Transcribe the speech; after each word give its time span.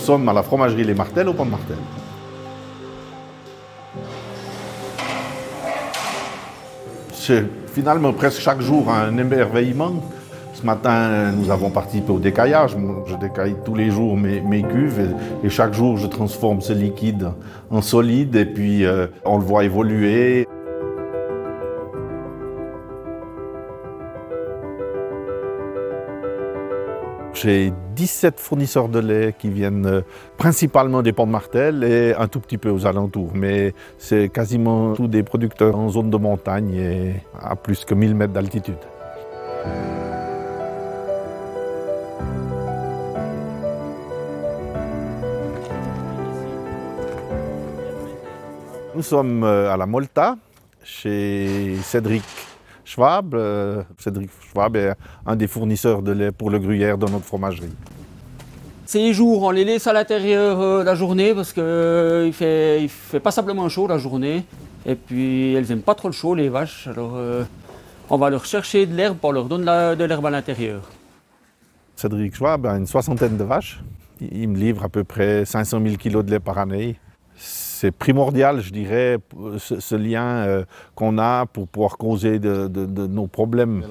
sommes 0.00 0.28
à 0.28 0.32
la 0.32 0.42
fromagerie 0.42 0.84
Les 0.84 0.94
Martels 0.94 1.28
au 1.28 1.34
Pont 1.34 1.44
de 1.44 1.50
Martel. 1.50 1.76
C'est 7.12 7.44
finalement 7.72 8.12
presque 8.12 8.40
chaque 8.40 8.60
jour 8.60 8.90
un 8.90 9.16
émerveillement. 9.18 9.92
Ce 10.54 10.66
matin, 10.66 11.32
nous 11.32 11.50
avons 11.50 11.70
participé 11.70 12.10
au 12.10 12.18
décaillage. 12.18 12.76
Je 13.06 13.14
décaille 13.16 13.56
tous 13.64 13.74
les 13.74 13.90
jours 13.90 14.16
mes, 14.16 14.62
cuves 14.62 15.14
et, 15.44 15.48
chaque 15.48 15.74
jour, 15.74 15.96
je 15.96 16.06
transforme 16.06 16.60
ce 16.60 16.72
liquide 16.72 17.30
en 17.70 17.82
solide 17.82 18.36
et 18.36 18.46
puis 18.46 18.84
euh, 18.84 19.06
on 19.24 19.38
le 19.38 19.44
voit 19.44 19.64
évoluer. 19.64 20.46
J'ai 27.32 27.72
17 27.94 28.40
fournisseurs 28.40 28.88
de 28.88 28.98
lait 28.98 29.34
qui 29.38 29.50
viennent 29.50 29.86
euh, 29.86 30.00
principalement 30.36 31.00
des 31.00 31.12
ponts 31.12 31.26
de 31.26 31.32
Martel 31.32 31.84
et 31.84 32.14
un 32.14 32.26
tout 32.26 32.40
petit 32.40 32.58
peu 32.58 32.70
aux 32.70 32.86
alentours. 32.86 33.32
Mais 33.34 33.72
c'est 33.98 34.28
quasiment 34.28 34.94
tous 34.94 35.08
des 35.08 35.22
producteurs 35.22 35.78
en 35.78 35.88
zone 35.88 36.10
de 36.10 36.16
montagne 36.16 36.74
et 36.74 37.14
à 37.40 37.56
plus 37.56 37.84
que 37.84 37.94
1000 37.94 38.14
mètres 38.14 38.32
d'altitude. 38.32 38.76
Nous 48.94 49.02
sommes 49.02 49.44
euh, 49.44 49.72
à 49.72 49.76
la 49.78 49.86
Molta, 49.86 50.36
chez 50.82 51.76
Cédric 51.82 52.24
Schwab. 52.90 53.34
Euh, 53.34 53.82
Cédric 53.98 54.30
Schwab 54.50 54.76
est 54.76 54.94
un 55.24 55.36
des 55.36 55.46
fournisseurs 55.46 56.02
de 56.02 56.12
lait 56.12 56.32
pour 56.32 56.50
le 56.50 56.58
gruyère 56.58 56.98
dans 56.98 57.08
notre 57.08 57.24
fromagerie. 57.24 57.72
Ces 58.84 59.12
jours, 59.12 59.42
on 59.44 59.50
les 59.50 59.64
laisse 59.64 59.86
à 59.86 59.92
l'intérieur 59.92 60.60
euh, 60.60 60.82
la 60.82 60.96
journée 60.96 61.32
parce 61.32 61.52
qu'il 61.52 61.62
euh, 61.64 62.26
ne 62.26 62.32
fait, 62.32 62.82
il 62.82 62.88
fait 62.88 63.20
pas 63.20 63.30
simplement 63.30 63.68
chaud 63.68 63.86
la 63.86 63.98
journée. 63.98 64.44
Et 64.84 64.96
puis 64.96 65.54
elles 65.54 65.68
n'aiment 65.68 65.82
pas 65.82 65.94
trop 65.94 66.08
le 66.08 66.12
chaud, 66.12 66.34
les 66.34 66.48
vaches. 66.48 66.88
Alors 66.88 67.18
on 68.08 68.16
va 68.16 68.30
leur 68.30 68.46
chercher 68.46 68.86
de 68.86 68.96
l'herbe 68.96 69.18
pour 69.18 69.32
leur 69.32 69.44
donner 69.44 69.94
de 69.94 70.04
l'herbe 70.04 70.24
à 70.26 70.30
l'intérieur. 70.30 70.80
Cédric 71.96 72.34
Schwab 72.34 72.64
a 72.66 72.76
une 72.76 72.86
soixantaine 72.86 73.36
de 73.36 73.44
vaches. 73.44 73.80
Il 74.20 74.48
me 74.48 74.56
livre 74.56 74.82
à 74.84 74.88
peu 74.88 75.04
près 75.04 75.44
500 75.44 75.80
000 75.82 75.96
kg 75.96 76.24
de 76.24 76.30
lait 76.30 76.40
par 76.40 76.56
année 76.56 76.96
c'est 77.42 77.90
primordial, 77.90 78.60
je 78.60 78.70
dirais, 78.70 79.18
ce, 79.58 79.94
lien 79.94 80.44
euh, 80.44 80.64
qu'on 80.94 81.16
a 81.16 81.46
pour 81.46 81.66
pouvoir 81.66 81.96
causer 81.96 82.38
de, 82.38 82.68
nos 83.06 83.26
problèmes. 83.26 83.82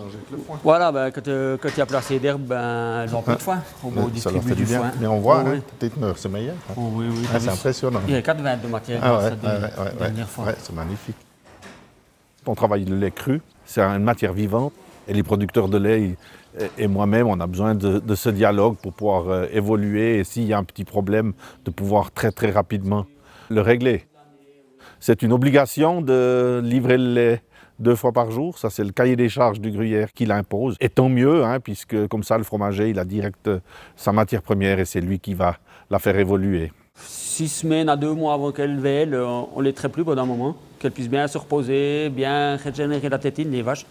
Voilà, 0.63 0.91
ben, 0.91 1.09
quand, 1.09 1.27
euh, 1.27 1.57
quand, 1.59 1.69
il 1.69 1.79
y 1.79 1.81
a 1.81 1.85
placé 1.87 2.19
d'herbe, 2.19 2.43
ben, 2.43 3.03
elles 3.03 3.15
ont 3.15 3.23
plus 3.23 3.35
de 3.35 3.41
foin. 3.41 3.63
On 3.83 3.89
va 3.89 4.03
distribuer 4.03 4.53
du 4.53 4.65
foin. 4.67 4.91
Mais 5.01 5.07
on 5.07 5.19
voit, 5.19 5.43
oh, 5.43 5.49
hein, 5.49 5.59
peut-être 5.79 6.17
c'est 6.17 6.29
meilleur. 6.29 6.55
Hein. 6.69 6.73
Oh, 6.77 6.91
oui, 6.93 7.05
oui, 7.09 7.27
ah, 7.33 7.39
c'est 7.39 7.49
impressionnant. 7.49 8.01
Il 8.07 8.13
y 8.13 8.17
a 8.17 8.21
4 8.21 8.41
vins 8.41 8.57
de 8.57 8.67
matière 8.67 8.99
ah, 9.03 9.17
ouais, 9.17 9.23
ouais, 9.25 10.55
c'est 10.59 10.75
magnifique. 10.75 11.15
On 12.45 12.53
travaille 12.53 12.85
le 12.85 12.95
lait 12.95 13.11
cru, 13.11 13.41
c'est 13.65 13.81
une 13.81 14.03
matière 14.03 14.33
vivante. 14.33 14.73
Et 15.07 15.13
les 15.13 15.23
producteurs 15.23 15.67
de 15.67 15.79
lait 15.79 16.15
et 16.77 16.87
moi-même, 16.87 17.27
on 17.27 17.39
a 17.39 17.47
besoin 17.47 17.73
de, 17.73 17.97
de, 17.97 18.15
ce 18.15 18.29
dialogue 18.29 18.75
pour 18.75 18.93
pouvoir 18.93 19.29
euh, 19.29 19.45
évoluer 19.51 20.19
et 20.19 20.23
s'il 20.23 20.43
y 20.43 20.53
a 20.53 20.57
un 20.59 20.63
petit 20.63 20.83
problème, 20.83 21.33
de 21.65 21.71
pouvoir 21.71 22.11
très 22.11 22.31
très 22.31 22.51
rapidement 22.51 23.05
le 23.49 23.61
régler. 23.61 24.05
C'est 24.99 25.21
une 25.21 25.33
obligation 25.33 26.01
de 26.01 26.61
livrer 26.63 26.97
le 26.97 27.13
lait 27.13 27.41
deux 27.79 27.95
fois 27.95 28.11
par 28.11 28.31
jour. 28.31 28.57
Ça, 28.57 28.69
c'est 28.69 28.83
le 28.83 28.91
cahier 28.91 29.15
des 29.15 29.29
charges 29.29 29.59
du 29.59 29.71
gruyère 29.71 30.11
qui 30.13 30.25
l'impose. 30.25 30.75
Et 30.79 30.89
tant 30.89 31.09
mieux, 31.09 31.43
hein, 31.43 31.59
puisque 31.59 32.07
comme 32.07 32.23
ça, 32.23 32.37
le 32.37 32.43
fromager, 32.43 32.89
il 32.89 32.99
a 32.99 33.05
direct 33.05 33.47
euh, 33.47 33.59
sa 33.95 34.11
matière 34.11 34.41
première 34.41 34.79
et 34.79 34.85
c'est 34.85 35.01
lui 35.01 35.19
qui 35.19 35.33
va 35.33 35.57
la 35.89 35.99
faire 35.99 36.17
évoluer. 36.17 36.71
Six 36.95 37.47
semaines 37.47 37.87
à 37.87 37.95
deux 37.95 38.13
mois 38.13 38.33
avant 38.33 38.51
qu'elle 38.51 38.77
vèle, 38.77 39.15
on 39.15 39.61
les 39.61 39.71
traite 39.71 39.93
plus 39.93 40.03
pendant 40.03 40.23
un 40.23 40.25
moment. 40.25 40.57
Qu'elle 40.79 40.91
puisse 40.91 41.09
bien 41.09 41.27
se 41.27 41.37
reposer, 41.37 42.09
bien 42.09 42.57
régénérer 42.57 43.07
la 43.07 43.17
tétine, 43.17 43.51
les 43.51 43.61
vaches. 43.61 43.85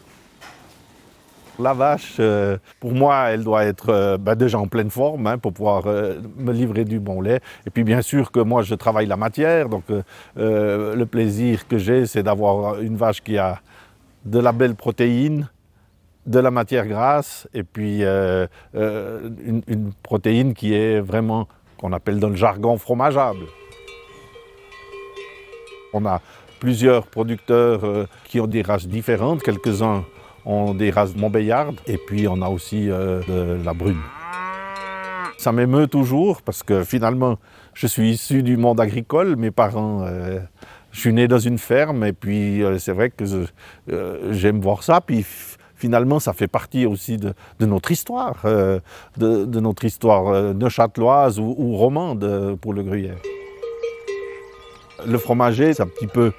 La 1.60 1.74
vache, 1.74 2.16
euh, 2.20 2.56
pour 2.78 2.92
moi, 2.92 3.30
elle 3.30 3.42
doit 3.42 3.64
être 3.64 3.88
euh, 3.88 4.16
bah, 4.16 4.36
déjà 4.36 4.60
en 4.60 4.68
pleine 4.68 4.90
forme 4.90 5.26
hein, 5.26 5.38
pour 5.38 5.52
pouvoir 5.52 5.86
euh, 5.86 6.20
me 6.36 6.52
livrer 6.52 6.84
du 6.84 7.00
bon 7.00 7.20
lait. 7.20 7.40
Et 7.66 7.70
puis 7.70 7.82
bien 7.82 8.00
sûr 8.00 8.30
que 8.30 8.38
moi, 8.38 8.62
je 8.62 8.76
travaille 8.76 9.06
la 9.06 9.16
matière, 9.16 9.68
donc 9.68 9.84
le 10.36 11.04
plaisir 11.04 11.66
que 11.66 11.76
j'ai, 11.76 12.06
c'est 12.06 12.22
d'avoir 12.22 12.80
une 12.80 12.96
vache 12.96 13.22
qui 13.22 13.38
a 13.38 13.60
de 14.24 14.38
la 14.38 14.52
belle 14.52 14.76
protéine, 14.76 15.48
de 16.26 16.38
la 16.38 16.50
matière 16.50 16.86
grasse, 16.86 17.48
et 17.54 17.64
puis 17.64 18.02
une, 18.02 19.62
une, 19.66 19.92
protéine 20.02 20.54
qui 20.54 20.74
est 20.74 21.00
vraiment, 21.00 21.48
qu'on 21.78 21.92
appelle 21.92 22.20
dans 22.20 22.28
le 22.28 22.36
jargon, 22.36 22.78
fromageable. 22.78 23.46
On 25.92 26.04
a 26.06 26.20
plusieurs 26.60 27.06
producteurs 27.06 28.06
qui 28.24 28.40
ont 28.40 28.46
des 28.46 28.62
races 28.62 28.86
différentes, 28.86 29.42
quelques-uns 29.42 30.04
on 30.48 30.72
des 30.72 30.90
races 30.90 31.14
Montbéliardes 31.14 31.78
et 31.86 31.98
puis 31.98 32.26
on 32.26 32.40
a 32.40 32.48
aussi 32.48 32.90
euh, 32.90 33.20
de 33.28 33.64
la 33.64 33.74
brune. 33.74 34.00
Ça 35.36 35.52
m'émeut 35.52 35.86
toujours 35.86 36.42
parce 36.42 36.62
que 36.62 36.82
finalement, 36.82 37.38
je 37.74 37.86
suis 37.86 38.10
issu 38.10 38.42
du 38.42 38.56
monde 38.56 38.80
agricole. 38.80 39.36
Mes 39.36 39.50
parents, 39.50 40.02
euh, 40.04 40.40
je 40.90 41.00
suis 41.00 41.12
né 41.12 41.28
dans 41.28 41.38
une 41.38 41.58
ferme 41.58 42.02
et 42.02 42.14
puis 42.14 42.64
euh, 42.64 42.78
c'est 42.78 42.92
vrai 42.92 43.10
que 43.10 43.24
j'aime 44.30 44.60
voir 44.60 44.82
ça. 44.82 45.02
Puis 45.02 45.24
finalement, 45.76 46.18
ça 46.18 46.32
fait 46.32 46.48
partie 46.48 46.86
aussi 46.86 47.18
de, 47.18 47.34
notre 47.60 47.92
histoire, 47.92 48.42
de, 48.44 49.60
notre 49.60 49.84
histoire 49.84 50.54
neuchâteloise 50.54 51.38
ou, 51.38 51.54
ou 51.56 51.76
romande 51.76 52.56
pour 52.60 52.72
le 52.72 52.82
gruyère. 52.82 53.18
Le 55.06 55.18
fromager, 55.18 55.74
c'est 55.74 55.82
un 55.82 55.86
petit 55.86 56.08
peu 56.08 56.32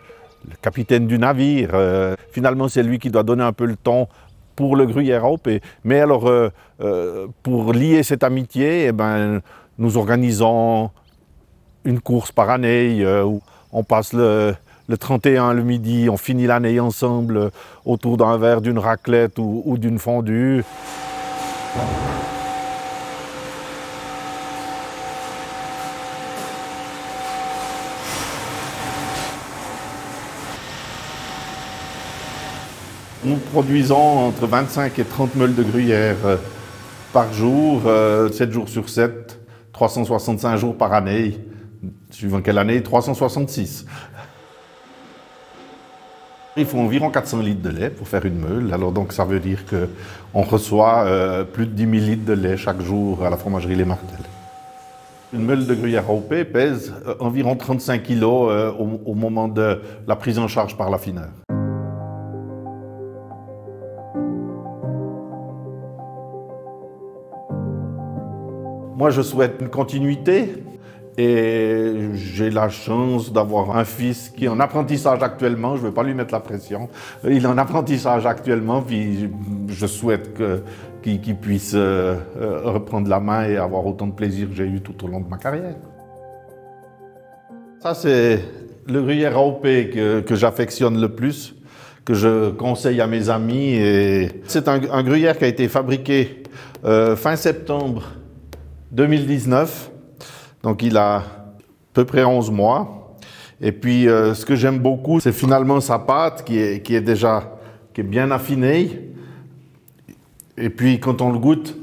le 0.48 0.56
capitaine 0.62 1.08
du 1.08 1.18
navire. 1.18 1.72
Euh, 1.74 2.16
finalement, 2.32 2.68
c'est 2.68 2.84
lui 2.84 3.00
qui 3.00 3.10
doit 3.10 3.24
donner 3.24 3.44
un 3.44 3.54
peu 3.54 3.66
le 3.66 3.76
ton 3.76 4.08
pour 4.56 4.76
le 4.76 4.86
gruyère 4.86 5.30
OP. 5.30 5.50
Mais 5.84 6.00
alors, 6.00 6.28
euh, 6.28 6.50
euh, 6.82 7.28
pour 7.44 7.74
lier 7.74 8.04
cette 8.04 8.24
amitié, 8.24 8.88
eh 8.88 8.92
ben, 8.92 9.42
nous 9.78 9.98
organisons 9.98 10.92
une 11.86 12.02
course 12.02 12.32
par 12.32 12.50
année 12.50 13.06
où 13.24 13.42
on 13.72 13.84
passe 13.84 14.14
le, 14.14 14.56
31 15.00 15.54
le 15.54 15.64
midi, 15.64 16.10
on 16.10 16.18
finit 16.18 16.46
l'année 16.46 16.80
ensemble 16.80 17.52
autour 17.86 18.18
d'un 18.18 18.38
verre, 18.38 18.60
d'une 18.60 18.80
raclette 18.80 19.40
ou 19.40 19.78
d'une 19.78 19.98
fondue. 19.98 20.64
Nous 33.30 33.36
produisons 33.36 34.26
entre 34.28 34.48
25 34.48 34.98
et 34.98 35.04
30 35.04 35.36
meules 35.36 35.54
de 35.54 35.62
gruyère 35.62 36.16
euh, 36.26 36.38
par 37.14 37.32
jour, 37.32 37.82
7 37.84 37.88
euh, 37.88 38.52
jours 38.52 38.68
sur 38.68 38.90
7, 38.90 39.40
365 39.72 40.58
jours 40.58 40.76
par 40.76 40.94
année. 40.94 41.38
Suivant 42.10 42.42
quelle 42.42 42.58
année? 42.58 42.82
366. 42.82 43.86
Il 46.58 46.66
faut 46.66 46.80
environ 46.80 47.12
400 47.12 47.42
litres 47.42 47.62
de 47.62 47.70
lait 47.70 47.92
pour 47.92 48.08
faire 48.08 48.26
une 48.26 48.40
meule. 48.40 48.74
Alors 48.74 48.92
donc 48.92 49.14
ça 49.14 49.26
veut 49.26 49.40
dire 49.40 49.60
qu'on 49.68 50.42
reçoit 50.42 51.04
euh, 51.04 51.44
plus 51.44 51.68
de 51.68 51.74
10 51.74 51.84
000 51.84 51.94
litres 51.94 52.26
de 52.26 52.34
lait 52.34 52.58
chaque 52.58 52.82
jour 52.82 53.24
à 53.24 53.30
la 53.30 53.38
fromagerie 53.38 53.76
Les 53.76 53.86
Martels. 53.86 54.26
Une 55.34 55.46
meule 55.46 55.68
de 55.68 55.76
gruyère 55.76 56.10
OP 56.10 56.30
pèse 56.52 56.96
environ 57.20 57.56
35 57.56 58.02
kg 58.02 58.24
au, 58.24 59.14
moment 59.14 59.48
de 59.48 59.80
la 60.08 60.16
prise 60.16 60.40
en 60.40 60.48
charge 60.48 60.76
par 60.76 60.90
l'affineur. 60.90 61.30
Moi, 69.00 69.12
je 69.12 69.22
souhaite 69.22 69.62
une 69.62 69.70
continuité 69.70 70.62
et 71.18 72.10
j'ai 72.16 72.50
la 72.50 72.68
chance 72.68 73.32
d'avoir 73.32 73.78
un 73.78 73.86
fils 73.86 74.28
qui 74.28 74.44
est 74.44 74.48
en 74.50 74.60
apprentissage 74.60 75.24
actuellement. 75.24 75.78
Je 75.78 75.84
ne 75.84 75.88
vais 75.88 75.94
pas 75.94 76.04
lui 76.04 76.14
mettre 76.14 76.34
la 76.34 76.42
pression. 76.42 76.90
Il 77.24 77.46
est 77.46 77.48
en 77.48 77.58
apprentissage 77.58 78.26
actuellement, 78.26 78.82
puis 78.82 79.30
je 79.70 79.88
souhaite 79.88 80.38
qu'il 81.02 81.36
puisse 81.38 81.72
euh, 81.76 82.18
reprendre 82.66 83.08
la 83.08 83.22
main 83.22 83.46
et 83.48 83.56
avoir 83.56 83.86
autant 83.86 84.06
de 84.06 84.12
plaisir 84.12 84.50
que 84.50 84.56
j'ai 84.56 84.68
eu 84.68 84.82
tout 84.82 85.06
au 85.06 85.08
long 85.08 85.22
de 85.22 85.30
ma 85.30 85.38
carrière. 85.38 85.76
Ça, 87.80 87.94
c'est 87.94 88.44
le 88.86 89.02
gruyère 89.02 89.38
AOP 89.38 89.64
que, 89.64 90.20
que 90.20 90.36
j'affectionne 90.36 91.00
le 91.00 91.08
plus, 91.08 91.56
que 92.04 92.16
je 92.16 92.50
conseille 92.50 93.00
à 93.00 93.08
mes 93.08 93.30
amis. 93.30 93.80
C'est 94.44 94.68
un, 94.68 95.04
gruyère 95.04 95.38
qui 95.38 95.46
a 95.46 95.48
été 95.48 95.70
fabriqué 95.70 96.44
euh, 96.84 97.16
fin 97.16 97.38
septembre 97.38 98.04
2019. 98.92 99.92
Donc 100.64 100.84
il 100.84 100.98
a 100.98 101.16
à 101.16 101.24
peu 101.94 102.06
près 102.06 102.24
11 102.24 102.52
mois. 102.52 103.16
Et 103.62 103.72
puis 103.72 104.08
euh, 104.08 104.34
ce 104.34 104.46
que 104.46 104.56
j'aime 104.56 104.80
beaucoup, 104.80 105.20
c'est 105.20 105.32
finalement 105.32 105.82
sa 105.82 106.00
pâte 106.00 106.44
qui 106.46 106.58
est, 106.58 107.02
déjà 107.02 107.58
qui 107.94 108.02
est 108.02 108.06
bien 108.06 108.32
affinée. 108.32 109.10
Et 110.58 110.70
puis 110.70 111.00
quand 111.00 111.22
on 111.22 111.32
le 111.32 111.40
goûte, 111.40 111.76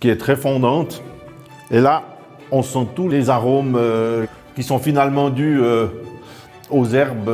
qui 0.00 0.08
est 0.08 0.16
très 0.16 0.36
fondante. 0.36 1.02
Et 1.70 1.80
là, 1.80 2.02
on 2.50 2.62
sent 2.62 2.88
tous 2.94 3.08
les 3.08 3.30
arômes 3.30 3.76
euh, 3.76 4.26
qui 4.56 4.64
sont 4.64 4.78
finalement 4.78 5.30
dus 5.30 5.60
euh, 5.62 5.86
aux 6.68 6.86
herbes 6.86 7.30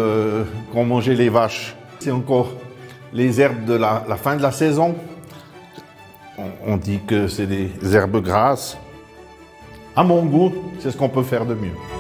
qu'ont 0.72 0.84
mangé 0.84 1.14
les 1.14 1.30
vaches. 1.30 1.74
C'est 1.98 2.10
encore 2.10 2.52
les 3.12 3.40
herbes 3.40 3.64
de 3.64 3.74
la 3.74 4.16
fin 4.16 4.36
de 4.36 4.42
la 4.42 4.52
saison. 4.52 4.94
On, 6.66 6.76
dit 6.76 7.00
que 7.06 7.28
c'est 7.28 7.46
des 7.46 7.70
herbes 7.94 8.22
grasses. 8.22 8.76
À 9.96 10.02
mon 10.02 10.24
goût, 10.24 10.52
c'est 10.78 10.90
ce 10.90 10.96
qu'on 10.96 11.08
peut 11.08 11.22
faire 11.22 11.44
de 11.44 11.54
mieux. 11.54 11.99